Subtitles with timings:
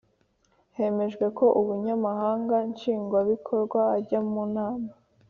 [0.77, 4.89] Hemejwe ko Ubunyamabanga nshingwabikorwa ajya munama